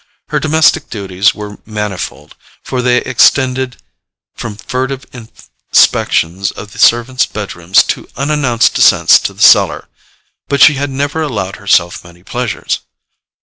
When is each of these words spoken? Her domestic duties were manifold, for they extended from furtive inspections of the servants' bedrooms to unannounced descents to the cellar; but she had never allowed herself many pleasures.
Her 0.29 0.39
domestic 0.39 0.89
duties 0.89 1.35
were 1.35 1.59
manifold, 1.63 2.33
for 2.63 2.81
they 2.81 3.01
extended 3.03 3.77
from 4.33 4.55
furtive 4.57 5.05
inspections 5.13 6.49
of 6.49 6.71
the 6.73 6.79
servants' 6.79 7.27
bedrooms 7.27 7.83
to 7.93 8.07
unannounced 8.15 8.73
descents 8.73 9.19
to 9.19 9.33
the 9.35 9.43
cellar; 9.43 9.89
but 10.47 10.59
she 10.59 10.73
had 10.73 10.89
never 10.89 11.21
allowed 11.21 11.57
herself 11.57 12.03
many 12.03 12.23
pleasures. 12.23 12.79